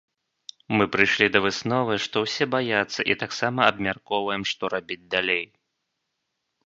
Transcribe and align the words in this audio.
Мы 0.79 0.85
прыйшлі 0.93 1.27
да 1.33 1.41
высновы, 1.47 1.93
што 2.07 2.15
ўсе 2.25 2.47
баяцца 2.55 3.01
і 3.15 3.17
таксама 3.25 3.59
абмяркоўваем, 3.75 4.43
што 4.53 4.63
рабіць 4.77 5.01
далей. 5.17 5.45